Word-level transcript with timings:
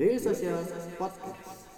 Daily 0.00 0.16
Social 0.16 0.56
Podcast. 0.96 1.68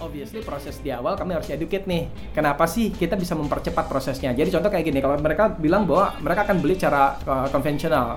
obviously 0.00 0.40
proses 0.40 0.80
di 0.80 0.88
awal 0.88 1.20
kami 1.20 1.36
harus 1.36 1.52
educate 1.52 1.84
nih. 1.84 2.08
Kenapa 2.32 2.64
sih 2.64 2.88
kita 2.88 3.20
bisa 3.20 3.36
mempercepat 3.36 3.86
prosesnya? 3.86 4.32
Jadi 4.32 4.48
contoh 4.48 4.72
kayak 4.72 4.88
gini, 4.88 4.98
kalau 5.04 5.20
mereka 5.20 5.52
bilang 5.52 5.84
bahwa 5.84 6.16
mereka 6.24 6.48
akan 6.48 6.56
beli 6.64 6.80
cara 6.80 7.20
uh, 7.28 7.46
konvensional. 7.52 8.16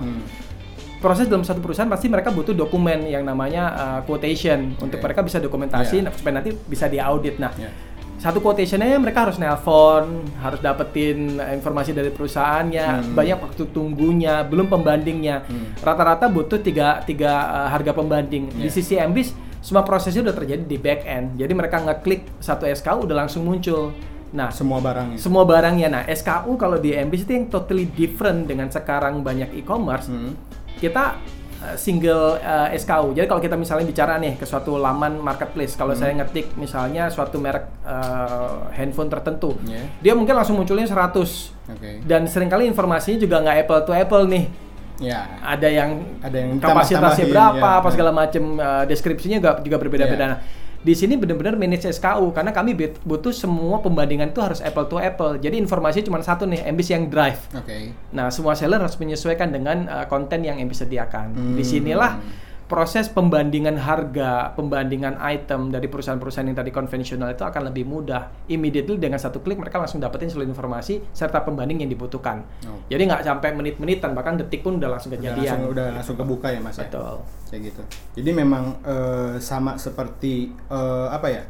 Proses 1.04 1.28
dalam 1.28 1.44
satu 1.44 1.60
perusahaan 1.60 1.84
pasti 1.84 2.08
mereka 2.08 2.32
butuh 2.32 2.56
dokumen 2.56 3.04
yang 3.04 3.28
namanya 3.28 3.64
uh, 3.70 4.00
quotation 4.02 4.72
untuk 4.80 4.96
Oke. 4.96 5.04
mereka 5.04 5.20
bisa 5.20 5.36
dokumentasi 5.36 6.00
Yeah. 6.00 6.08
supaya 6.08 6.40
nanti 6.40 6.56
bisa 6.56 6.88
diaudit. 6.88 7.36
Nah, 7.36 7.52
Yeah. 7.54 7.68
satu 8.16 8.40
quotationnya 8.40 8.96
mereka 8.96 9.28
harus 9.28 9.36
nelpon, 9.36 10.24
harus 10.40 10.64
dapetin 10.64 11.36
informasi 11.36 11.92
dari 11.92 12.08
perusahaannya, 12.08 12.86
Hmm. 13.04 13.12
banyak 13.12 13.36
waktu 13.36 13.68
tunggunya, 13.68 14.48
belum 14.48 14.72
pembandingnya. 14.72 15.44
Hmm. 15.44 15.76
Rata-rata 15.76 16.24
butuh 16.26 16.56
tiga, 16.56 17.04
tiga 17.04 17.32
uh, 17.52 17.68
harga 17.68 17.92
pembanding. 17.92 18.48
Di 18.48 18.64
Yeah. 18.64 18.72
sisi 18.72 18.96
MBIS, 18.96 19.36
semua 19.60 19.84
prosesnya 19.84 20.24
udah 20.24 20.32
terjadi 20.32 20.64
di 20.64 20.80
back 20.80 21.04
end. 21.04 21.36
Jadi 21.36 21.52
mereka 21.52 21.84
ngeklik 21.84 22.40
satu 22.40 22.64
SKU 22.64 23.04
udah 23.04 23.16
langsung 23.20 23.44
muncul. 23.44 23.92
Nah, 24.32 24.48
Semua 24.48 24.80
barangnya. 24.80 25.20
semua 25.20 25.44
barangnya. 25.44 25.88
Nah, 25.92 26.02
SKU 26.08 26.56
kalau 26.56 26.80
di 26.80 26.90
MBIS 26.90 27.22
itu 27.22 27.32
yang 27.34 27.46
totally 27.46 27.86
different 27.86 28.48
dengan 28.48 28.66
sekarang 28.66 29.20
banyak 29.20 29.52
e-commerce. 29.54 30.08
Hmm. 30.08 30.32
Kita 30.84 31.16
uh, 31.64 31.76
single 31.76 32.36
uh, 32.36 32.68
SKU. 32.70 33.16
Jadi 33.16 33.24
kalau 33.24 33.40
kita 33.40 33.56
misalnya 33.56 33.84
bicara 33.84 34.20
nih 34.20 34.36
ke 34.36 34.44
suatu 34.44 34.76
laman 34.76 35.16
marketplace, 35.18 35.72
kalau 35.74 35.96
Hmm. 35.96 36.00
saya 36.04 36.12
ngetik 36.14 36.52
misalnya 36.54 37.08
suatu 37.08 37.40
merek 37.40 37.64
uh, 37.82 38.68
handphone 38.70 39.08
tertentu, 39.08 39.56
Yeah. 39.64 39.88
dia 40.00 40.12
mungkin 40.12 40.36
langsung 40.36 40.54
munculnya 40.54 40.84
100. 40.84 41.56
Oke. 41.72 42.04
Dan 42.04 42.28
sering 42.28 42.52
kali 42.52 42.68
informasinya 42.68 43.16
juga 43.16 43.40
nggak 43.40 43.56
apple 43.64 43.80
to 43.82 43.92
apple 43.92 44.24
nih. 44.28 44.44
Ya. 45.00 45.26
Ada 45.42 45.66
yang 45.66 45.90
Ada 46.22 46.36
yang 46.38 46.50
kapasitasnya 46.60 47.26
berapa, 47.26 47.58
ya, 47.58 47.78
apa 47.82 47.88
ya. 47.88 47.92
segala 47.96 48.10
macam 48.12 48.44
uh, 48.56 48.84
deskripsinya 48.84 49.42
juga, 49.42 49.52
juga 49.58 49.76
berbeda-beda. 49.80 50.22
Ya. 50.22 50.30
Nah, 50.30 50.38
di 50.84 50.92
sini 50.92 51.16
benar-benar 51.16 51.56
manage 51.56 51.88
SKU 51.88 52.36
karena 52.36 52.52
kami 52.52 52.76
but- 52.76 53.00
butuh 53.08 53.32
semua 53.32 53.80
pembandingan 53.80 54.36
itu 54.36 54.44
harus 54.44 54.60
apple 54.60 54.84
to 54.84 55.00
apple. 55.00 55.40
Jadi 55.40 55.56
informasinya 55.56 56.12
cuma 56.12 56.20
satu 56.20 56.44
nih, 56.44 56.60
MBIS 56.68 56.88
yang 56.92 57.04
drive. 57.08 57.40
Oke. 57.56 57.96
Nah, 58.12 58.28
semua 58.28 58.52
seller 58.52 58.76
harus 58.76 59.00
menyesuaikan 59.00 59.48
dengan 59.48 59.88
uh, 59.88 60.04
konten 60.04 60.44
yang 60.44 60.60
MBIS 60.60 60.84
sediakan. 60.84 61.32
Hmm. 61.32 61.56
Di 61.56 61.64
sinilah 61.64 62.20
proses 62.64 63.12
pembandingan 63.12 63.76
harga, 63.76 64.56
pembandingan 64.56 65.20
item 65.20 65.68
dari 65.68 65.84
perusahaan-perusahaan 65.84 66.48
yang 66.48 66.56
tadi 66.56 66.72
konvensional 66.72 67.28
itu 67.36 67.44
akan 67.44 67.68
lebih 67.68 67.84
mudah. 67.84 68.48
Immediately 68.48 68.96
dengan 68.96 69.20
satu 69.20 69.44
klik 69.44 69.60
mereka 69.60 69.76
langsung 69.76 70.00
dapetin 70.00 70.32
seluruh 70.32 70.48
informasi 70.48 71.04
serta 71.12 71.44
pembanding 71.44 71.84
yang 71.84 71.90
dibutuhkan. 71.92 72.40
Oh. 72.64 72.80
Jadi 72.88 73.02
nggak 73.04 73.22
sampai 73.24 73.52
menit-menitan, 73.52 74.16
bahkan 74.16 74.40
detik 74.40 74.64
pun 74.64 74.80
udah 74.80 74.96
langsung 74.96 75.12
Udah 75.12 75.20
kejadian. 75.20 75.44
langsung, 75.44 75.72
udah 75.76 75.86
langsung 75.92 76.16
kebuka 76.16 76.48
ya 76.50 76.60
mas 76.64 76.76
ya? 76.80 76.88
Betul. 76.88 77.14
Kayak 77.52 77.60
gitu. 77.68 77.82
Jadi 78.22 78.30
memang 78.32 78.64
eh, 78.80 79.34
sama 79.44 79.76
seperti 79.76 80.48
eh, 80.72 81.08
apa 81.12 81.28
ya? 81.28 81.44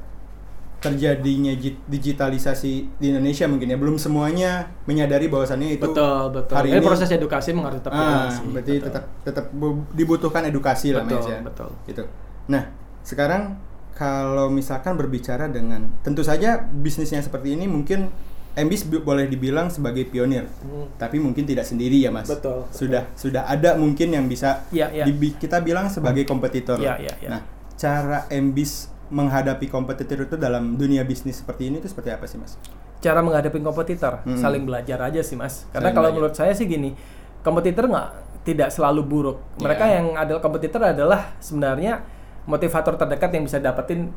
Terjadinya 0.84 1.52
digitalisasi 1.88 2.72
di 2.94 3.06
Indonesia 3.08 3.48
mungkin 3.48 3.66
ya 3.66 3.76
belum 3.76 3.96
semuanya 3.96 4.68
menyadari 4.84 5.26
bahwasannya 5.26 5.74
itu 5.74 5.84
Betul, 5.86 6.28
betul. 6.30 6.54
hari 6.54 6.68
Jadi 6.68 6.78
ini 6.78 6.84
proses 6.84 7.08
edukasi 7.08 7.50
harus 7.54 7.80
tetap 7.80 7.90
ah, 7.90 8.00
edukasi. 8.28 8.42
berarti 8.46 8.72
Betul. 8.72 8.84
tetap 8.84 9.04
tetap 9.24 9.44
bu- 9.50 9.86
dibutuhkan 9.90 10.42
edukasi 10.44 10.92
lah 10.92 11.02
Betul, 11.02 11.18
Mas, 11.18 11.26
ya. 11.26 11.38
betul. 11.40 11.68
Gitu. 11.88 12.02
Nah, 12.46 12.62
sekarang 13.00 13.42
kalau 13.90 14.46
misalkan 14.48 14.94
berbicara 14.94 15.48
dengan 15.48 15.88
tentu 16.02 16.20
saja 16.20 16.60
bisnisnya 16.60 17.18
seperti 17.18 17.54
ini 17.54 17.64
mungkin 17.64 18.12
MBIS 18.54 18.86
bi- 18.86 19.02
boleh 19.02 19.26
dibilang 19.26 19.66
sebagai 19.66 20.06
pionir. 20.06 20.46
Hmm. 20.62 20.86
Tapi 20.94 21.18
mungkin 21.18 21.42
tidak 21.42 21.66
sendiri 21.66 21.98
ya, 21.98 22.14
Mas. 22.14 22.30
Betul, 22.30 22.62
Sudah 22.70 23.10
sudah 23.12 23.42
ada 23.44 23.74
mungkin 23.74 24.14
yang 24.14 24.30
bisa 24.30 24.62
Iya, 24.70 24.94
iya. 24.94 25.04
dibi- 25.04 25.34
kita 25.34 25.58
bilang 25.58 25.90
sebagai 25.90 26.22
kompetitor. 26.22 26.78
Iya, 26.78 26.94
iya, 27.02 27.14
iya. 27.18 27.28
Nah, 27.34 27.42
cara 27.74 28.30
MBIS 28.30 28.93
menghadapi 29.06 29.66
kompetitor 29.66 30.22
itu 30.22 30.36
dalam 30.36 30.74
dunia 30.74 31.02
bisnis 31.02 31.38
seperti 31.38 31.66
ini 31.66 31.78
itu 31.78 31.86
seperti 31.86 32.10
apa 32.10 32.24
sih, 32.24 32.36
Mas? 32.36 32.56
cara 32.96 33.20
menghadapi 33.20 33.60
kompetitor 33.60 34.24
Mm-mm. 34.24 34.40
saling 34.40 34.64
belajar 34.64 34.96
aja 34.98 35.20
sih 35.20 35.36
mas 35.36 35.68
karena 35.68 35.92
Saling 35.92 35.92
kalau 35.92 36.08
belajar. 36.08 36.16
menurut 36.16 36.34
saya 36.34 36.52
sih 36.52 36.64
gini 36.64 36.96
kompetitor 37.40 37.84
nggak 37.84 38.08
tidak 38.42 38.72
selalu 38.72 39.04
buruk 39.04 39.38
mereka 39.58 39.84
Iya. 39.84 39.94
yang 39.94 40.06
adalah 40.16 40.40
kompetitor 40.40 40.80
adalah 40.80 41.36
sebenarnya 41.36 42.00
motivator 42.44 42.96
terdekat 42.96 43.28
yang 43.30 43.44
bisa 43.44 43.60
dapetin 43.60 44.08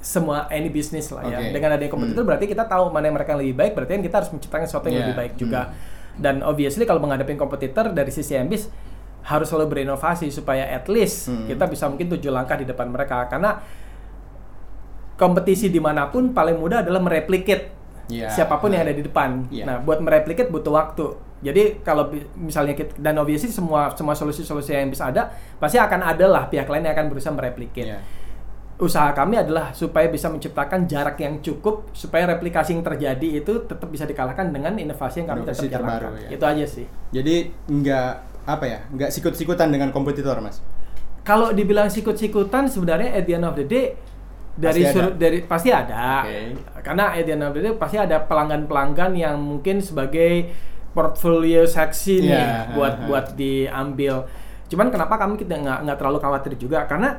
semua 0.00 0.48
any 0.48 0.72
bisnis 0.72 1.12
lah 1.12 1.20
ya 1.22 1.36
Oke. 1.38 1.52
dengan 1.52 1.76
adanya 1.76 1.92
kompetitor 1.92 2.24
berarti 2.24 2.48
kita 2.48 2.64
tahu 2.64 2.88
mana 2.88 3.04
yang 3.06 3.14
mereka 3.14 3.36
yang 3.36 3.44
lebih 3.44 3.56
baik 3.58 3.72
berarti 3.74 3.92
kan 3.92 4.02
kita 4.02 4.16
harus 4.16 4.30
menciptakan 4.32 4.64
sesuatu 4.64 4.86
yang 4.86 4.96
Iya. 4.96 5.02
lebih 5.04 5.16
baik 5.18 5.32
juga 5.36 5.60
dan 6.16 6.40
obviously 6.40 6.84
kalau 6.84 6.96
menghadapi 6.98 7.36
kompetitor 7.36 7.92
dari 7.92 8.08
sisi 8.08 8.32
ambis 8.34 8.72
harus 9.20 9.46
selalu 9.46 9.76
berinovasi 9.76 10.32
supaya 10.32 10.64
at 10.66 10.88
least 10.88 11.28
Hmm. 11.28 11.44
kita 11.44 11.68
bisa 11.68 11.84
mungkin 11.86 12.08
tujuh 12.10 12.32
langkah 12.32 12.56
di 12.56 12.64
depan 12.64 12.88
mereka 12.88 13.28
karena 13.28 13.60
kompetisi 15.20 15.68
di 15.68 15.76
mana 15.76 16.08
pun 16.08 16.32
paling 16.32 16.56
mudah 16.56 16.80
adalah 16.80 16.98
mereplikate 16.98 17.76
Iya. 18.10 18.26
siapa 18.26 18.58
pun 18.58 18.74
yang 18.74 18.82
ada 18.82 18.90
di 18.90 19.06
depan. 19.06 19.46
Iya. 19.52 19.64
Nah, 19.68 19.76
buat 19.78 20.02
mereplikate 20.02 20.50
butuh 20.50 20.74
waktu. 20.74 21.14
Jadi 21.40 21.78
kalau 21.80 22.10
misalnya 22.34 22.74
kita, 22.74 22.98
dan 22.98 23.14
obviously 23.16 23.48
semua 23.48 23.94
semua 23.94 24.12
solusi-solusi 24.12 24.74
yang 24.74 24.90
bisa 24.90 25.08
ada 25.08 25.30
pasti 25.56 25.78
akan 25.78 26.02
ada 26.02 26.26
lah 26.26 26.50
pihak 26.50 26.66
lain 26.66 26.84
yang 26.84 26.92
akan 26.92 27.06
berusaha 27.06 27.30
mereplikate. 27.30 27.86
Iya. 27.86 28.02
Usaha 28.80 29.12
kami 29.12 29.36
adalah 29.36 29.70
supaya 29.70 30.08
bisa 30.08 30.26
menciptakan 30.26 30.88
jarak 30.88 31.20
yang 31.20 31.38
cukup 31.38 31.92
supaya 31.92 32.24
replikasi 32.26 32.72
yang 32.74 32.82
terjadi 32.82 33.44
itu 33.44 33.52
tetap 33.62 33.86
bisa 33.86 34.08
dikalahkan 34.08 34.50
dengan 34.50 34.74
inovasi 34.74 35.22
yang 35.22 35.28
kami 35.30 35.40
Inovasi 35.44 35.66
jalankan. 35.68 36.10
ya. 36.18 36.28
Itu 36.34 36.44
aja 36.44 36.64
sih. 36.66 36.86
Jadi 37.12 37.34
nggak 37.68 38.10
apa 38.48 38.64
ya, 38.66 38.78
nggak 38.90 39.12
sikut-sikutan 39.12 39.68
dengan 39.68 39.92
kompetitor, 39.94 40.40
Mas. 40.40 40.64
Kalau 41.22 41.52
dibilang 41.52 41.86
sikut-sikutan 41.86 42.66
sebenarnya 42.66 43.14
at 43.14 43.22
the 43.22 43.36
end 43.36 43.44
of 43.44 43.54
the 43.54 43.62
day 43.62 43.94
dari 44.60 44.82
Pasti 44.84 44.98
ada. 45.00 45.10
dari 45.10 45.38
pasti 45.42 45.68
ada. 45.72 46.04
Oke. 46.22 46.40
Karena 46.80 47.04
of 47.16 47.52
the 47.52 47.62
day 47.62 47.72
pasti 47.72 47.96
ada 47.96 48.20
pelanggan-pelanggan 48.20 49.12
yang 49.12 49.36
mungkin 49.36 49.80
sebagai 49.80 50.52
portfolio 50.90 51.64
seksi 51.64 52.20
nih 52.20 52.34
Iya, 52.34 52.74
buat 52.74 52.94
buat 53.06 53.26
diambil. 53.32 54.26
Cuman 54.66 54.90
kenapa 54.90 55.16
kami 55.16 55.34
kita 55.34 55.56
nggak 55.56 55.78
nggak 55.82 55.96
terlalu 55.96 56.18
khawatir 56.18 56.52
juga 56.54 56.84
karena 56.84 57.16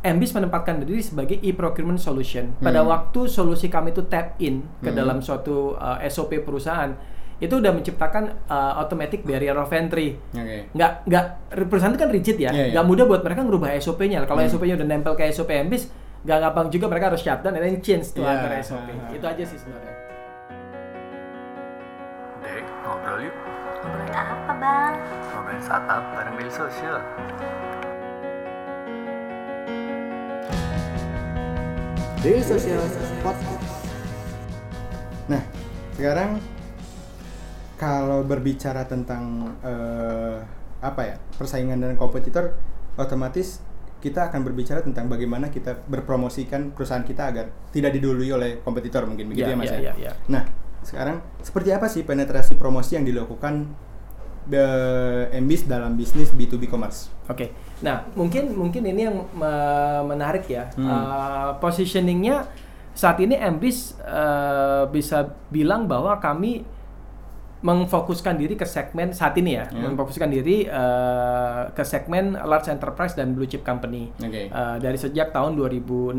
MBIS 0.00 0.32
menempatkan 0.32 0.80
diri 0.80 1.00
sebagai 1.00 1.36
e-procurement 1.38 1.96
solution. 1.96 2.52
Pada 2.58 2.80
Hmm. 2.80 2.88
waktu 2.88 3.24
solusi 3.24 3.68
kami 3.68 3.90
itu 3.90 4.04
tap 4.04 4.36
in 4.38 4.60
ke 4.78 4.88
Hmm. 4.88 4.96
dalam 4.96 5.18
suatu 5.18 5.72
uh, 5.72 5.96
SOP 6.04 6.38
perusahaan, 6.38 6.92
itu 7.34 7.50
udah 7.50 7.72
menciptakan 7.72 8.46
uh, 8.46 8.78
automatic 8.78 9.24
barrier 9.24 9.56
of 9.56 9.66
entry 9.70 10.14
Oke. 10.30 10.70
nggak 10.70 10.92
nggak 11.04 11.24
perusahaan 11.66 11.90
itu 11.90 11.98
kan 11.98 12.10
rigid 12.10 12.36
ya 12.38 12.50
iya. 12.52 12.70
nggak 12.70 12.86
mudah 12.86 13.04
buat 13.04 13.20
mereka 13.20 13.42
ngerubah 13.42 13.74
SOP-nya 13.74 14.22
kalau 14.22 14.38
Hmm. 14.38 14.48
SOP-nya 14.48 14.76
udah 14.76 14.86
nempel 14.86 15.12
ke 15.12 15.26
SOP 15.26 15.50
MBIS 15.50 15.90
nggak 16.24 16.38
gampang 16.40 16.66
juga 16.72 16.86
mereka 16.88 17.12
harus 17.12 17.20
shutdown 17.20 17.52
and 17.52 17.62
then 17.62 17.76
change 17.78 18.08
tuh 18.10 18.24
Iya, 18.24 18.32
antara 18.34 18.56
SOP 18.58 18.80
ha, 18.80 18.92
ha. 18.96 19.12
itu 19.12 19.24
aja 19.24 19.44
sih 19.44 19.58
sebenarnya 19.60 19.92
Dek, 22.40 22.64
ngobrol 22.80 23.18
yuk. 23.24 23.36
Ngobrolin 23.80 24.12
apa 24.12 24.52
bang? 24.56 24.92
Ngobrolin 25.32 25.60
startup 25.60 26.02
bareng 26.12 26.34
Daily 26.36 26.52
Social. 26.52 26.96
Daily 32.20 32.40
Social 32.40 32.80
Podcast. 33.20 33.68
Nah, 35.28 35.42
sekarang 35.92 36.40
kalau 37.76 38.24
berbicara 38.24 38.88
tentang 38.88 39.52
eh, 39.60 40.36
apa 40.80 41.00
ya 41.04 41.16
persaingan 41.36 41.80
dan 41.80 41.96
kompetitor, 41.96 42.56
otomatis 42.96 43.60
kita 44.04 44.28
akan 44.28 44.44
berbicara 44.44 44.84
tentang 44.84 45.08
bagaimana 45.08 45.48
kita 45.48 45.80
berpromosikan 45.80 46.76
perusahaan 46.76 47.00
kita 47.00 47.32
agar 47.32 47.48
tidak 47.72 47.90
didului 47.90 48.28
oleh 48.28 48.50
kompetitor 48.60 49.08
mungkin 49.08 49.32
begitu 49.32 49.48
Iya, 49.48 49.52
ya 49.52 49.56
mas 49.56 49.64
iya, 49.66 49.72
ya. 49.72 49.80
iya, 49.80 49.92
iya. 49.96 50.12
Nah, 50.28 50.44
sekarang 50.84 51.24
seperti 51.40 51.72
apa 51.72 51.88
sih 51.88 52.04
penetrasi 52.04 52.54
promosi 52.54 52.94
yang 52.94 53.08
dilakukan 53.08 53.72
the 54.44 54.60
MBIS 55.32 55.64
dalam 55.64 55.96
bisnis 55.96 56.28
B2B 56.28 56.68
commerce? 56.68 57.08
oke 57.24 57.48
nah 57.80 58.04
mungkin 58.12 58.52
mungkin 58.52 58.84
ini 58.84 59.08
yang 59.08 59.16
me- 59.32 60.04
menarik 60.06 60.44
ya 60.44 60.68
Hmm. 60.76 60.84
Uh, 60.84 61.50
positioningnya 61.56 62.44
saat 62.92 63.16
ini 63.18 63.32
MBIS 63.34 63.96
uh, 63.98 64.84
bisa 64.86 65.32
bilang 65.48 65.88
bahwa 65.88 66.20
kami 66.20 66.68
memfokuskan 67.64 68.36
diri 68.36 68.54
ke 68.54 68.68
segmen 68.68 69.08
saat 69.10 69.32
ini 69.34 69.56
ya, 69.56 69.64
Ya. 69.66 69.88
memfokuskan 69.88 70.28
diri 70.28 70.68
uh, 70.68 71.72
ke 71.72 71.80
segmen 71.80 72.36
large 72.36 72.68
enterprise 72.68 73.16
dan 73.16 73.32
blue 73.32 73.48
chip 73.48 73.64
company. 73.64 74.12
Oke. 74.14 74.46
Uh, 74.46 74.76
dari 74.76 74.94
sejak 74.94 75.32
tahun 75.32 75.56
2016 75.56 76.12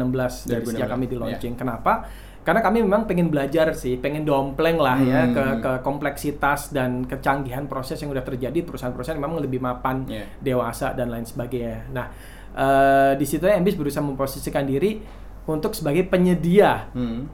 dari 0.49 0.65
sejak 0.65 0.89
2016, 0.89 0.89
kami 0.89 1.05
di 1.05 1.13
ya. 1.13 1.21
launching. 1.21 1.53
Kenapa? 1.53 2.09
Karena 2.41 2.61
kami 2.61 2.81
memang 2.81 3.05
pengen 3.05 3.29
belajar 3.29 3.73
sih, 3.73 3.93
pengen 3.95 4.21
dompleng 4.21 4.77
lah 4.77 4.97
ya 4.99 5.21
Hmm. 5.23 5.33
ke, 5.33 5.43
ke 5.61 5.71
kompleksitas 5.81 6.69
dan 6.69 7.01
kecanggihan 7.03 7.65
proses 7.65 7.97
yang 7.97 8.09
udah 8.09 8.21
terjadi 8.21 8.53
di 8.55 8.61
perusahaan-perusahaan 8.61 9.17
memang 9.17 9.37
lebih 9.39 9.57
mapan, 9.59 10.05
Yeah. 10.05 10.25
dewasa 10.39 10.93
dan 10.93 11.09
lain 11.09 11.25
sebagainya. 11.25 11.89
Nah, 11.89 12.05
eh, 12.53 13.13
di 13.15 13.25
situ 13.25 13.45
Embis 13.45 13.73
berusaha 13.73 14.01
memposisikan 14.01 14.61
diri 14.61 15.01
untuk 15.43 15.73
sebagai 15.73 16.05
penyedia 16.05 16.89
Hmm. 16.91 17.25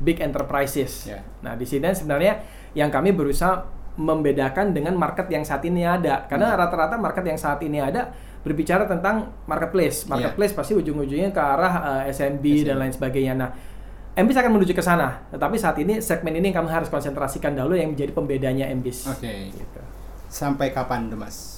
Big 0.00 0.18
enterprises. 0.18 1.06
Ya. 1.06 1.22
Nah, 1.44 1.54
di 1.54 1.66
sini 1.66 1.90
sebenarnya 1.90 2.42
yang 2.74 2.90
kami 2.90 3.14
berusaha 3.14 3.62
membedakan 3.94 4.74
dengan 4.74 4.98
market 4.98 5.30
yang 5.30 5.46
saat 5.46 5.62
ini 5.62 5.86
ada. 5.86 6.26
Karena 6.26 6.54
Hmm. 6.54 6.58
rata-rata 6.66 6.98
market 6.98 7.22
yang 7.22 7.38
saat 7.38 7.62
ini 7.62 7.78
ada 7.78 8.10
berbicara 8.42 8.84
tentang 8.90 9.30
marketplace. 9.46 10.04
Marketplace 10.10 10.52
pasti 10.52 10.74
ujung-ujungnya 10.74 11.30
ke 11.30 11.40
arah 11.40 12.02
eh, 12.04 12.10
SMB 12.12 12.44
dan 12.66 12.76
lain 12.82 12.92
sebagainya. 12.92 13.34
Nah, 13.38 13.50
Embis 14.14 14.38
akan 14.38 14.54
menuju 14.54 14.78
ke 14.78 14.82
sana. 14.82 15.26
Tetapi 15.34 15.58
saat 15.58 15.74
ini 15.82 15.98
segmen 15.98 16.30
ini 16.38 16.54
kami 16.54 16.70
harus 16.70 16.86
konsentrasikan 16.86 17.50
dahulu 17.50 17.74
yang 17.74 17.98
menjadi 17.98 18.14
pembedanya 18.14 18.70
Embis. 18.70 19.10
Oke. 19.10 19.50
Gitu. 19.50 19.80
Sampai 20.30 20.70
kapan 20.70 21.10
mas? 21.18 21.53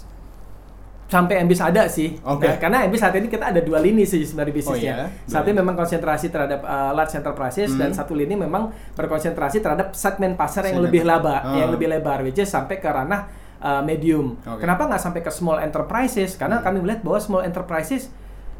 Sampai 1.06 1.38
Embis 1.38 1.62
ada 1.62 1.86
sih. 1.86 2.18
Oke. 2.20 2.44
Nah, 2.44 2.58
karena 2.58 2.78
Embis 2.82 2.98
saat 2.98 3.14
ini 3.14 3.26
kita 3.26 3.54
ada 3.54 3.62
dua 3.62 3.78
lini 3.78 4.02
sih 4.02 4.26
sebenarnya 4.26 4.50
Oh 4.50 4.58
bisnisnya. 4.58 4.94
iya? 4.98 5.06
Saat 5.24 5.42
Dua 5.42 5.50
ini 5.50 5.58
memang 5.58 5.74
konsentrasi 5.74 6.26
terhadap 6.28 6.60
uh, 6.60 6.90
large 6.92 7.14
enterprises 7.14 7.70
dan 7.72 7.90
Hmm. 7.90 7.96
satu 7.96 8.12
lini 8.12 8.34
memang 8.34 8.68
berkonsentrasi 8.92 9.60
terhadap 9.60 9.94
segmen 9.94 10.34
pasar 10.34 10.66
yang 10.66 10.76
Segmen 10.76 10.86
lebih 10.90 11.02
lebar, 11.02 11.40
Oh. 11.42 11.54
yang 11.54 11.70
lebih 11.70 11.86
lebar, 11.88 12.18
which 12.20 12.36
is 12.36 12.50
sampai 12.50 12.76
ke 12.76 12.86
ranah 12.86 13.30
uh, 13.56 13.80
medium. 13.80 14.34
Hmm. 14.42 14.58
Kenapa 14.58 14.84
nggak 14.84 14.98
sampai 14.98 15.20
ke 15.20 15.30
small 15.30 15.58
enterprises? 15.58 16.34
Karena 16.34 16.58
kami 16.58 16.82
melihat 16.82 17.00
bahwa 17.00 17.18
small 17.18 17.42
enterprises 17.42 18.10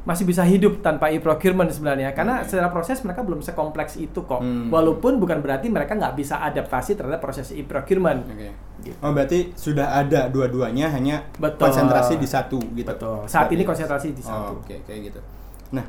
masih 0.06 0.22
bisa 0.22 0.46
hidup 0.46 0.86
tanpa 0.86 1.10
e-procurement 1.10 1.66
sebenarnya. 1.66 2.14
Karena 2.14 2.46
Oke. 2.46 2.54
secara 2.54 2.70
proses 2.70 3.02
mereka 3.02 3.26
belum 3.26 3.42
sekompleks 3.42 3.98
itu 3.98 4.22
kok. 4.22 4.38
Hmm. 4.38 4.70
Walaupun 4.70 5.18
bukan 5.18 5.42
berarti 5.42 5.66
mereka 5.66 5.98
nggak 5.98 6.14
bisa 6.14 6.38
adaptasi 6.46 6.94
terhadap 6.94 7.18
proses 7.18 7.50
e-procurement. 7.50 8.22
Oke. 8.22 8.54
Gitu. 8.86 8.96
Oh 9.02 9.10
berarti 9.10 9.50
sudah 9.58 9.98
ada 9.98 10.30
dua-duanya 10.30 10.94
hanya 10.94 11.26
Betul. 11.34 11.68
konsentrasi 11.68 12.22
di 12.22 12.28
satu 12.30 12.62
gitu. 12.78 12.86
Betul. 12.86 13.26
Saat 13.26 13.50
ini 13.50 13.66
Berarti. 13.66 13.70
konsentrasi 13.74 14.08
di 14.14 14.22
satu. 14.22 14.62
Oh, 14.62 14.62
Oke 14.62 14.78
kayak 14.86 15.10
gitu. 15.10 15.20
Nah 15.74 15.84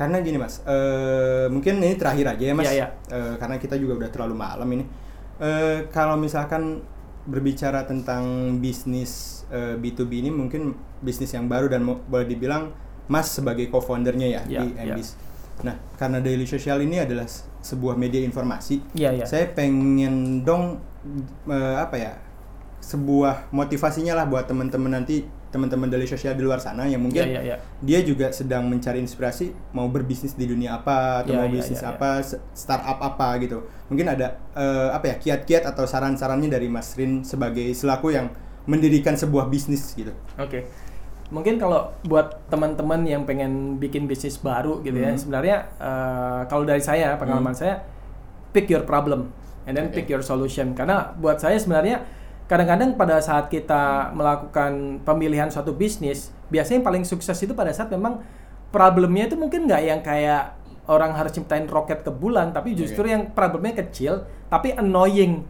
karena 0.00 0.24
gini 0.24 0.40
mas, 0.40 0.64
eh, 0.64 1.44
mungkin 1.52 1.84
ini 1.84 1.92
terakhir 2.00 2.32
aja 2.32 2.40
ya 2.48 2.54
mas, 2.56 2.64
Iya, 2.64 2.72
iya. 2.72 2.88
Eh, 3.12 3.34
karena 3.36 3.60
kita 3.60 3.76
juga 3.76 4.00
udah 4.00 4.08
terlalu 4.08 4.32
malam 4.40 4.68
ini. 4.72 4.84
Eh, 5.36 5.92
kalau 5.92 6.16
misalkan 6.16 6.80
berbicara 7.28 7.84
tentang 7.84 8.56
bisnis 8.56 9.44
eh, 9.52 9.76
B2B 9.76 10.24
ini 10.24 10.32
mungkin 10.32 10.72
bisnis 11.04 11.36
yang 11.36 11.44
baru 11.44 11.68
dan 11.68 11.84
boleh 11.84 12.24
dibilang 12.24 12.72
mas 13.10 13.26
sebagai 13.28 13.66
co-foundernya 13.66 14.28
ya 14.30 14.40
Iya, 14.46 14.60
di 14.62 14.66
iya. 14.72 14.94
Embis. 14.94 15.18
Nah 15.60 15.74
karena 15.98 16.22
Daily 16.22 16.46
Social 16.46 16.78
ini 16.80 16.96
adalah 16.96 17.26
sebuah 17.60 17.92
media 17.94 18.22
informasi, 18.22 18.80
Iya, 18.94 19.10
iya. 19.12 19.24
saya 19.26 19.50
pengen 19.50 20.40
dong 20.40 20.78
eh, 21.44 21.76
apa 21.76 21.96
ya 21.96 22.12
sebuah 22.80 23.52
motivasinya 23.52 24.14
lah 24.14 24.24
buat 24.24 24.48
teman-teman 24.48 24.96
nanti 24.96 25.20
teman-teman 25.50 25.90
dari 25.90 26.06
sosial 26.06 26.32
di 26.32 26.46
luar 26.46 26.62
sana 26.62 26.86
yang 26.86 27.02
mungkin 27.02 27.26
Iya, 27.26 27.42
iya, 27.42 27.42
iya. 27.44 27.56
dia 27.82 28.00
juga 28.00 28.30
sedang 28.30 28.70
mencari 28.70 29.02
inspirasi 29.02 29.50
mau 29.74 29.90
berbisnis 29.90 30.32
di 30.32 30.46
dunia 30.46 30.78
apa 30.78 31.20
atau 31.20 31.34
Iya, 31.34 31.38
mau 31.42 31.48
iya, 31.50 31.54
bisnis 31.58 31.82
iya, 31.82 31.90
apa 31.90 32.08
se- 32.22 32.38
startup 32.54 32.96
apa 32.96 33.34
gitu 33.36 33.58
mungkin 33.90 34.06
ada 34.08 34.38
eh, 34.54 34.88
apa 34.94 35.10
ya 35.10 35.16
kiat-kiat 35.18 35.66
atau 35.66 35.84
saran-sarannya 35.84 36.46
dari 36.48 36.70
Mas 36.70 36.94
Rin 36.94 37.20
sebagai 37.20 37.66
selaku 37.74 38.14
yang 38.14 38.30
mendirikan 38.64 39.18
sebuah 39.18 39.50
bisnis 39.50 39.90
gitu 39.92 40.14
Oke. 40.38 40.64
Mungkin 41.30 41.62
kalau 41.62 41.94
buat 42.04 42.50
teman-teman 42.50 43.06
yang 43.06 43.22
pengen 43.22 43.78
bikin 43.78 44.10
bisnis 44.10 44.34
baru 44.36 44.82
gitu 44.82 44.98
ya, 44.98 45.14
Hmm. 45.14 45.20
sebenarnya 45.20 45.56
eh, 45.78 46.40
kalau 46.50 46.66
dari 46.66 46.82
saya 46.82 47.14
pengalaman 47.14 47.54
saya 47.54 47.86
pick 48.50 48.66
your 48.66 48.82
problem 48.82 49.30
and 49.62 49.78
then 49.78 49.88
Oke. 49.88 50.02
pick 50.02 50.06
your 50.10 50.26
solution. 50.26 50.74
Karena 50.74 51.14
buat 51.14 51.38
saya 51.38 51.54
sebenarnya 51.54 52.02
kadang-kadang 52.50 52.98
pada 52.98 53.22
saat 53.22 53.46
kita 53.46 54.10
melakukan 54.10 54.98
pemilihan 55.06 55.46
suatu 55.46 55.70
bisnis, 55.70 56.34
biasanya 56.50 56.82
yang 56.82 56.86
paling 56.90 57.04
sukses 57.06 57.38
itu 57.38 57.54
pada 57.54 57.70
saat 57.70 57.94
memang 57.94 58.26
problemnya 58.74 59.30
itu 59.30 59.38
mungkin 59.38 59.70
nggak 59.70 59.82
yang 59.86 60.02
kayak 60.02 60.58
orang 60.90 61.14
harus 61.14 61.30
ciptain 61.30 61.70
roket 61.70 62.02
ke 62.02 62.10
bulan, 62.10 62.50
tapi 62.50 62.74
justru 62.74 63.06
Oke. 63.06 63.14
yang 63.14 63.22
problemnya 63.30 63.86
kecil 63.86 64.26
tapi 64.50 64.74
annoying. 64.74 65.46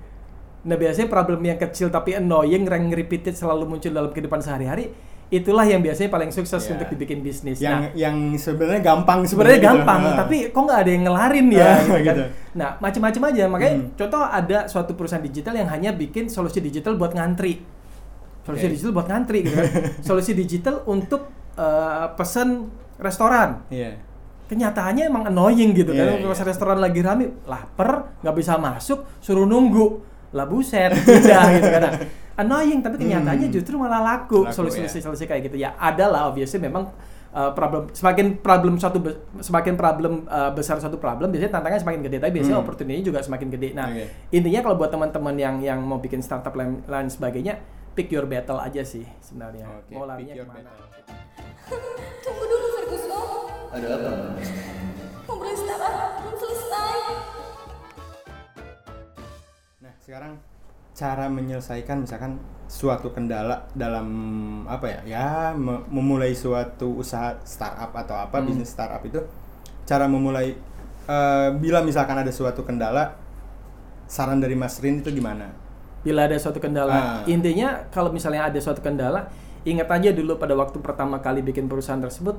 Nah 0.61 0.77
biasanya 0.77 1.09
problem 1.09 1.41
yang 1.41 1.57
kecil 1.57 1.89
tapi 1.89 2.13
annoying, 2.13 2.69
yang 2.69 2.93
repeated 2.93 3.33
selalu 3.33 3.65
muncul 3.65 3.89
dalam 3.89 4.13
kehidupan 4.13 4.45
sehari-hari, 4.45 4.93
itulah 5.31 5.63
yang 5.63 5.79
biasanya 5.79 6.11
paling 6.11 6.29
sukses 6.29 6.59
Ya. 6.61 6.75
untuk 6.75 6.91
dibikin 6.91 7.23
bisnis. 7.23 7.59
yang 7.59 7.81
Nah, 7.81 7.91
yang 7.95 8.17
sebenarnya 8.35 8.83
gampang 8.85 9.23
sebenarnya 9.23 9.59
gitu. 9.59 9.69
gampang, 9.71 10.01
Nah. 10.03 10.17
tapi 10.19 10.51
kok 10.51 10.59
nggak 10.61 10.81
ada 10.81 10.91
yang 10.91 11.05
ngelarin 11.07 11.47
ya? 11.49 11.63
Ah, 11.63 11.79
gitu 11.79 11.91
kan. 11.91 12.03
gitu. 12.05 12.23
Nah 12.53 12.71
macam-macam 12.77 13.23
aja. 13.31 13.45
Makanya 13.47 13.75
Hmm. 13.77 13.87
contoh 13.95 14.21
ada 14.21 14.59
suatu 14.67 14.93
perusahaan 14.93 15.23
digital 15.23 15.55
yang 15.55 15.71
hanya 15.71 15.91
bikin 15.93 16.27
solusi 16.27 16.59
digital 16.59 16.95
buat 16.95 17.15
ngantri, 17.15 17.63
solusi 18.43 18.67
Oke. 18.67 18.73
digital 18.75 18.93
buat 18.93 19.07
ngantri 19.07 19.39
gitu 19.41 19.55
kan. 19.55 19.67
solusi 20.09 20.33
digital 20.35 20.83
untuk 20.85 21.31
eh, 21.53 22.07
pesan 22.17 22.67
restoran 22.97 23.63
Iya. 23.69 24.01
kenyataannya 24.47 25.07
emang 25.07 25.25
annoying 25.27 25.71
gitu 25.73 25.93
Iya, 25.93 26.19
kan 26.19 26.27
pas 26.27 26.35
iya. 26.35 26.47
restoran 26.49 26.79
lagi 26.79 27.01
rame 27.01 27.37
lapar 27.45 28.19
nggak 28.19 28.35
bisa 28.35 28.57
masuk 28.57 29.05
suruh 29.19 29.45
nunggu 29.45 30.10
lah 30.31 30.45
buset 30.45 30.91
pindah 30.97 31.45
gitu 31.57 31.69
kan 31.69 31.83
Nah, 31.83 31.95
annoying 32.39 32.81
tapi 32.81 32.97
kenyataannya 32.97 33.47
Hmm. 33.47 33.55
justru 33.55 33.75
malah 33.75 34.01
laku 34.01 34.49
solusi-solusi 34.49 34.97
ya. 34.97 35.05
solusi 35.05 35.25
kayak 35.25 35.43
gitu 35.45 35.57
ya 35.59 35.77
ada 35.77 36.07
lah 36.07 36.23
obviously 36.27 36.57
memang 36.57 36.89
uh, 37.31 37.51
problem 37.51 37.91
semakin 37.91 38.39
problem 38.39 38.75
suatu 38.75 38.97
be- 38.99 39.13
semakin 39.39 39.75
problem 39.75 40.25
uh, 40.25 40.49
besar 40.49 40.77
suatu 40.77 40.97
problem 40.97 41.29
biasanya 41.29 41.53
tantangannya 41.53 41.83
semakin 41.83 42.01
gede 42.03 42.17
tapi 42.19 42.33
biasanya 42.35 42.57
Hmm. 42.57 42.65
opportunity 42.65 43.01
juga 43.03 43.21
semakin 43.21 43.49
gede 43.51 43.69
nah 43.73 43.87
Oke. 43.87 44.09
intinya 44.31 44.61
kalau 44.63 44.77
buat 44.77 44.89
teman-teman 44.89 45.35
yang 45.35 45.61
yang 45.61 45.79
mau 45.81 45.99
bikin 45.99 46.19
startup 46.19 46.55
lain, 46.55 46.81
lain 46.87 47.07
sebagainya 47.07 47.61
pick 47.91 48.09
your 48.09 48.25
battle 48.25 48.57
aja 48.57 48.81
sih 48.83 49.05
sebenarnya 49.21 49.69
Oke, 49.69 49.93
mau 49.93 50.07
pick 50.07 50.11
larinya 50.11 50.35
your 50.35 50.47
ke 50.47 50.53
mana 50.55 50.71
battle. 50.71 50.89
Tunggu 52.21 52.45
dulu 52.47 52.67
Ferguson. 52.73 53.21
Ada 53.71 53.87
apa? 53.93 54.11
Ngobrolin 55.23 55.57
startup 55.57 56.30
sekarang 60.11 60.35
cara 60.91 61.31
menyelesaikan 61.31 62.03
misalkan 62.03 62.35
suatu 62.67 63.15
kendala 63.15 63.63
dalam 63.79 64.07
apa 64.67 64.91
ya? 64.91 65.01
Ya, 65.07 65.29
me- 65.55 65.87
memulai 65.87 66.35
suatu 66.35 66.99
usaha 66.99 67.39
startup 67.47 67.95
atau 67.95 68.19
apa 68.19 68.43
Hmm. 68.43 68.51
bisnis 68.51 68.75
startup 68.75 68.99
itu 69.07 69.23
cara 69.87 70.11
memulai 70.11 70.59
eh, 71.07 71.49
bila 71.63 71.87
misalkan 71.87 72.19
ada 72.19 72.31
suatu 72.35 72.67
kendala 72.67 73.15
saran 74.11 74.43
dari 74.43 74.59
Mas 74.59 74.83
Rin 74.83 74.99
itu 74.99 75.15
gimana? 75.15 75.47
bila 76.03 76.27
ada 76.27 76.35
suatu 76.43 76.59
kendala. 76.59 76.91
Ah. 76.91 77.23
Intinya 77.31 77.87
kalau 77.95 78.11
misalnya 78.11 78.51
ada 78.51 78.59
suatu 78.59 78.83
kendala, 78.83 79.31
ingat 79.63 79.87
aja 79.87 80.11
dulu 80.11 80.43
pada 80.43 80.59
waktu 80.59 80.81
pertama 80.83 81.23
kali 81.23 81.45
bikin 81.45 81.71
perusahaan 81.71 82.01
tersebut, 82.03 82.35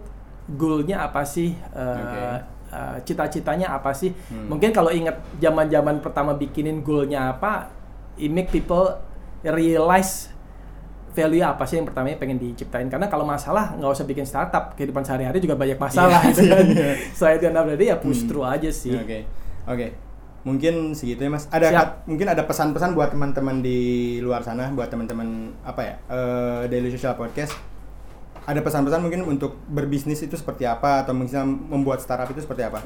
goalnya 0.60 1.08
apa 1.08 1.24
sih? 1.24 1.56
eh, 1.72 1.96
Oke. 2.04 2.24
Eh, 2.72 2.98
cita-citanya 3.04 3.68
apa 3.70 3.92
sih? 3.92 4.10
Hmm. 4.28 4.48
Mungkin 4.48 4.72
kalau 4.72 4.90
ingat 4.90 5.20
zaman-zaman 5.38 6.00
pertama 6.00 6.34
bikinin 6.34 6.80
goalnya 6.80 7.32
apa, 7.32 7.68
it 8.16 8.28
make 8.28 8.48
people 8.48 8.88
realize 9.44 10.32
value 11.12 11.44
apa 11.44 11.66
sih 11.66 11.76
yang 11.76 11.84
pertamanya 11.84 12.16
pengen 12.16 12.40
diciptain 12.40 12.88
karena 12.88 13.06
kalau 13.06 13.28
masalah 13.28 13.76
nggak 13.76 13.92
usah 13.92 14.06
bikin 14.06 14.24
startup 14.24 14.72
kehidupan 14.74 15.04
sehari-hari 15.04 15.44
juga 15.44 15.60
banyak 15.60 15.76
masalah 15.76 16.24
Iya, 16.24 16.32
gitu 16.32 16.42
kan 16.48 16.66
iya. 16.72 16.92
saya 17.12 17.34
itu 17.36 17.52
berarti 17.52 17.86
ya 17.86 17.96
push 18.00 18.24
Hmm. 18.24 18.28
through 18.32 18.48
aja 18.48 18.70
sih 18.72 18.96
Oke. 18.96 19.28
Oke. 19.68 19.88
Mungkin 20.42 20.96
segitu 20.96 21.22
ya 21.22 21.30
Mas. 21.30 21.46
Ada 21.48 21.68
Siap. 21.68 21.78
kat- 21.78 21.98
mungkin 22.08 22.26
ada 22.26 22.42
pesan-pesan 22.42 22.96
buat 22.96 23.12
teman-teman 23.12 23.62
di 23.62 23.80
luar 24.18 24.42
sana, 24.42 24.72
buat 24.72 24.88
teman-teman 24.88 25.52
apa 25.62 25.82
ya? 25.84 25.96
eh, 26.08 26.62
Daily 26.66 26.90
Social 26.90 27.14
Podcast. 27.14 27.54
Ada 28.42 28.60
pesan-pesan 28.60 29.00
mungkin 29.00 29.22
untuk 29.24 29.58
berbisnis 29.70 30.22
itu 30.22 30.34
seperti 30.34 30.66
apa 30.66 31.06
atau 31.06 31.14
mungkin 31.14 31.36
membuat 31.70 32.02
startup 32.02 32.30
itu 32.30 32.42
seperti 32.42 32.66
apa? 32.66 32.82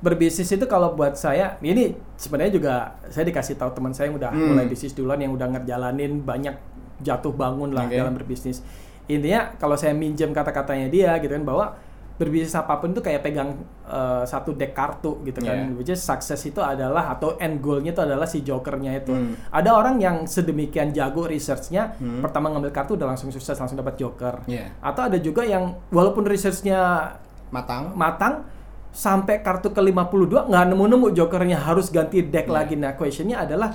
berbisnis 0.00 0.48
itu 0.48 0.64
kalau 0.64 0.96
buat 0.96 1.12
saya 1.12 1.60
ini 1.60 1.92
sebenarnya 2.16 2.56
juga 2.56 2.72
saya 3.12 3.20
dikasih 3.28 3.60
tahu 3.60 3.76
teman 3.76 3.92
saya 3.92 4.08
yang 4.08 4.16
udah 4.16 4.32
Hmm. 4.32 4.56
mulai 4.56 4.64
bisnis 4.64 4.96
duluan 4.96 5.20
yang 5.20 5.28
udah 5.28 5.44
ngejalanin 5.52 6.24
banyak 6.24 6.56
jatuh 7.04 7.28
bangun 7.36 7.76
lah 7.76 7.84
Oke. 7.84 8.00
dalam 8.00 8.16
berbisnis 8.16 8.64
intinya 9.04 9.52
kalau 9.60 9.76
saya 9.76 9.92
minjem 9.92 10.32
kata-katanya 10.32 10.88
dia 10.88 11.12
gitu 11.20 11.36
kan 11.36 11.44
bahwa 11.44 11.76
berbisnis 12.20 12.52
apa 12.52 12.76
pun 12.76 12.92
itu 12.92 13.00
kayak 13.00 13.24
pegang 13.24 13.56
eh, 13.82 14.22
satu 14.22 14.52
deck 14.52 14.70
kartu 14.70 15.24
gitu 15.24 15.40
kan 15.40 15.56
Yeah. 15.56 15.72
which 15.72 15.88
is 15.88 15.96
sukses 15.98 16.36
itu 16.44 16.60
adalah 16.60 17.08
atau 17.10 17.34
end 17.36 17.58
goalnya 17.58 17.90
itu 17.90 18.04
adalah 18.04 18.28
si 18.28 18.44
jokernya 18.44 19.00
itu 19.00 19.10
Hmm. 19.10 19.32
ada 19.48 19.72
orang 19.72 19.96
yang 19.96 20.28
sedemikian 20.28 20.92
jago 20.92 21.24
researchnya 21.24 21.96
Hmm. 21.96 22.20
pertama 22.20 22.52
ngambil 22.52 22.68
kartu 22.70 22.94
udah 22.94 23.08
langsung 23.08 23.32
sukses 23.32 23.56
langsung 23.56 23.74
dapat 23.74 23.96
joker 23.96 24.44
Iya. 24.44 24.68
atau 24.78 25.08
ada 25.08 25.16
juga 25.16 25.40
yang 25.42 25.72
walaupun 25.88 26.22
researchnya 26.22 27.08
Matang. 27.48 27.96
matang 27.96 28.44
sampai 28.90 29.40
kartu 29.40 29.70
ke-52 29.70 30.46
nggak 30.46 30.64
nemu-nemu 30.66 31.14
jokernya 31.14 31.56
harus 31.58 31.88
ganti 31.88 32.20
deck 32.20 32.44
Iya. 32.44 32.52
lagi. 32.52 32.74
Nah, 32.74 32.92
questionnya 32.92 33.40
adalah 33.40 33.70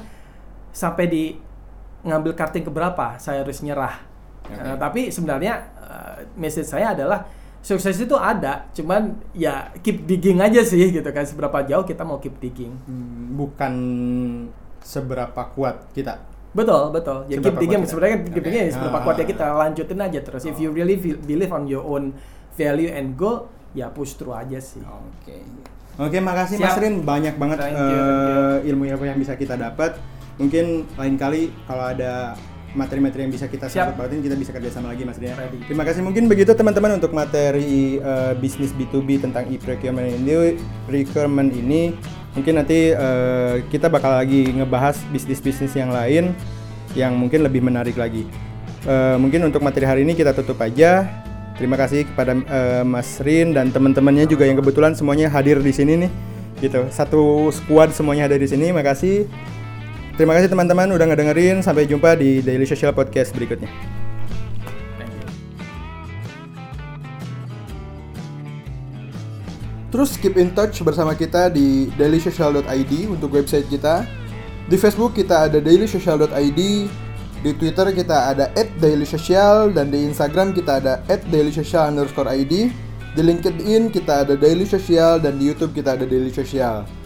sampai 0.70 1.06
di 1.08 1.24
ngambil 2.02 2.36
kartu 2.36 2.60
yang 2.60 2.68
keberapa 2.68 3.18
saya 3.18 3.42
harus 3.42 3.60
nyerah. 3.60 3.96
Oke. 4.44 4.54
Nah, 4.54 4.78
tapi 4.78 5.10
sebenarnya 5.10 5.54
uh, 5.76 6.16
message 6.36 6.68
saya 6.68 6.94
adalah 6.94 7.26
sukses 7.66 7.98
itu 7.98 8.14
ada, 8.14 8.70
cuman 8.78 9.18
ya 9.34 9.74
keep 9.82 10.06
digging 10.06 10.38
aja 10.38 10.62
sih 10.62 10.94
gitu 10.94 11.10
kan. 11.10 11.26
Seberapa 11.26 11.66
jauh 11.66 11.82
kita 11.82 12.06
mau 12.06 12.22
keep 12.22 12.38
digging. 12.38 12.78
Hmm, 12.86 13.34
bukan 13.34 13.74
seberapa 14.80 15.42
kuat 15.58 15.90
kita. 15.92 16.22
Betul, 16.54 16.94
betul. 16.94 17.26
Ya 17.28 17.42
keep 17.42 17.58
digging 17.58 17.82
sebenarnya 17.84 18.22
keep 18.22 18.44
digging 18.46 18.70
ya 18.70 18.72
seberapa 18.72 19.02
Ah. 19.02 19.04
kuat 19.04 19.16
ya 19.18 19.26
kita 19.26 19.46
lanjutin 19.52 20.00
aja 20.00 20.20
terus. 20.22 20.46
If 20.46 20.56
you 20.56 20.70
really 20.70 20.96
believe 21.02 21.50
on 21.50 21.66
your 21.66 21.82
own 21.82 22.14
value 22.54 22.88
and 22.88 23.18
goal 23.18 23.50
ya 23.76 23.92
push 23.92 24.16
through 24.16 24.32
aja 24.32 24.56
sih 24.56 24.80
Oke. 24.80 25.36
Oke, 25.96 26.20
makasih 26.20 26.56
Mas 26.56 26.76
Siap. 26.76 26.80
Rin. 26.80 26.96
Banyak 27.04 27.36
banget 27.36 27.58
Thank 27.60 27.76
you, 27.76 27.84
thank 27.84 28.64
eh, 28.64 28.70
ilmu-ilmu 28.72 29.04
yang 29.06 29.16
bisa 29.16 29.36
kita 29.36 29.56
dapat. 29.56 29.96
Mungkin 30.36 30.88
lain 30.96 31.16
kali 31.16 31.52
kalau 31.64 31.88
ada 31.88 32.36
materi-materi 32.76 33.26
yang 33.26 33.34
bisa 33.34 33.48
kita 33.48 33.72
Siap. 33.72 33.96
sangkut 33.96 33.96
pautin, 33.98 34.20
kita 34.20 34.36
bisa 34.36 34.52
kerjasama 34.52 34.92
lagi 34.92 35.08
Mas. 35.08 35.18
Ready. 35.18 35.66
Terima 35.66 35.84
kasih. 35.88 36.04
Mungkin 36.04 36.28
begitu 36.28 36.52
teman-teman 36.52 37.00
untuk 37.00 37.16
materi 37.16 37.98
eh, 37.98 38.34
bisnis 38.38 38.76
B2B 38.76 39.24
tentang 39.24 39.48
e-procurement 39.48 40.06
ini, 40.06 40.60
procurement 40.86 41.50
ini. 41.50 41.96
Mungkin 42.36 42.54
nanti 42.60 42.92
eh, 42.92 43.56
kita 43.72 43.88
bakal 43.88 44.20
lagi 44.20 44.52
ngebahas 44.52 45.00
bisnis-bisnis 45.10 45.72
yang 45.74 45.90
lain 45.96 46.36
yang 46.94 47.16
mungkin 47.16 47.48
lebih 47.48 47.64
menarik 47.64 47.96
lagi. 47.96 48.28
Eh, 48.86 49.18
mungkin 49.18 49.42
untuk 49.50 49.66
materi 49.66 49.88
hari 49.90 50.02
ini 50.06 50.14
kita 50.14 50.36
tutup 50.36 50.62
aja. 50.62 51.08
Terima 51.56 51.80
kasih 51.80 52.04
kepada 52.06 52.36
eh, 52.36 52.84
Mas 52.84 53.18
Rin 53.24 53.56
dan 53.56 53.72
teman-temannya 53.72 54.28
juga 54.28 54.44
yang 54.44 54.60
kebetulan 54.60 54.94
semuanya 54.94 55.32
hadir 55.32 55.64
di 55.64 55.72
sini 55.72 56.06
nih. 56.06 56.12
Gitu. 56.60 56.92
Satu 56.92 57.50
squad 57.50 57.96
semuanya 57.96 58.28
ada 58.28 58.38
di 58.38 58.46
sini. 58.46 58.70
Makasih. 58.70 59.26
Terima 60.16 60.32
kasih 60.40 60.48
teman-teman 60.48 60.88
udah 60.96 61.12
ngedengerin. 61.12 61.60
Sampai 61.60 61.84
jumpa 61.92 62.16
di 62.16 62.40
Daily 62.40 62.64
Social 62.64 62.96
Podcast 62.96 63.36
berikutnya. 63.36 63.68
Terus 69.92 70.16
keep 70.20 70.36
in 70.40 70.52
touch 70.52 70.80
bersama 70.84 71.16
kita 71.16 71.48
di 71.52 71.92
dailysocial.id 71.96 72.94
untuk 73.12 73.32
website 73.36 73.68
kita. 73.68 74.04
Di 74.68 74.76
Facebook 74.76 75.16
kita 75.16 75.48
ada 75.48 75.64
dailysocial.id, 75.64 76.62
di 77.44 77.52
Twitter 77.56 77.92
kita 77.96 78.36
ada 78.36 78.52
@dailysocial 78.80 79.72
dan 79.72 79.92
di 79.92 80.04
Instagram 80.04 80.52
kita 80.52 80.84
ada 80.84 80.94
@dailysocial_id. 81.32 82.54
Di 83.16 83.22
LinkedIn 83.24 83.96
kita 83.96 84.28
ada 84.28 84.36
Daily 84.36 84.68
Social 84.68 85.24
dan 85.24 85.40
di 85.40 85.48
YouTube 85.48 85.72
kita 85.72 85.96
ada 85.96 86.04
Daily 86.04 86.36
Social. 86.36 87.05